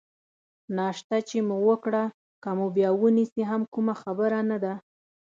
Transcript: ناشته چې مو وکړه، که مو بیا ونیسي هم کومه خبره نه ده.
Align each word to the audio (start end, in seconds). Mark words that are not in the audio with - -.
ناشته 0.77 1.17
چې 1.29 1.37
مو 1.47 1.57
وکړه، 1.67 2.03
که 2.43 2.49
مو 2.57 2.67
بیا 2.75 2.89
ونیسي 3.01 3.43
هم 3.51 3.61
کومه 3.73 3.93
خبره 4.01 4.39
نه 4.49 4.57
ده. 4.63 4.73